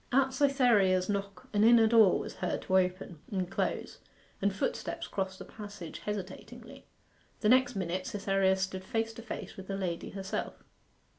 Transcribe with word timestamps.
At 0.11 0.33
Cytherea's 0.33 1.09
knock 1.09 1.47
an 1.53 1.63
inner 1.63 1.85
door 1.85 2.17
was 2.17 2.37
heard 2.37 2.63
to 2.63 2.79
open 2.79 3.19
and 3.31 3.47
close, 3.47 3.99
and 4.41 4.51
footsteps 4.51 5.05
crossed 5.05 5.37
the 5.37 5.45
passage 5.45 5.99
hesitatingly. 5.99 6.87
The 7.41 7.49
next 7.49 7.75
minute 7.75 8.07
Cytherea 8.07 8.55
stood 8.55 8.83
face 8.83 9.13
to 9.13 9.21
face 9.21 9.55
with 9.57 9.67
the 9.67 9.77
lady 9.77 10.09
herself. 10.09 10.63